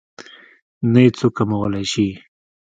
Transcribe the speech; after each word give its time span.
نه 0.91 0.99
يې 1.05 1.09
څوک 1.17 1.33
کمولی 1.37 1.83
شي. 1.91 2.07